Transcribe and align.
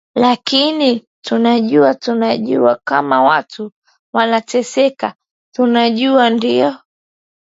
lakini 0.15 1.05
tunajua 1.21 1.93
tunajua 1.95 2.79
kama 2.83 3.23
watu 3.23 3.71
wanateseka 4.13 5.13
tunajua 5.55 6.29
ndio 6.29 6.75